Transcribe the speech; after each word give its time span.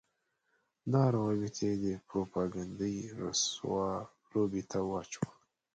دا 0.91 1.03
روابط 1.15 1.55
يې 1.65 1.73
د 1.83 1.85
پروپاګنډۍ 2.07 2.95
رسوا 3.21 3.87
لوبې 4.31 4.63
ته 4.71 4.79
واچول. 4.89 5.29